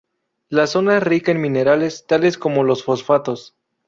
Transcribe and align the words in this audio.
La 0.49 0.65
zona 0.65 0.97
es 0.97 1.03
rica 1.03 1.31
en 1.31 1.39
minerales, 1.39 2.07
tales 2.07 2.39
como 2.39 2.63
los 2.63 2.83
fosfatos. 2.83 3.55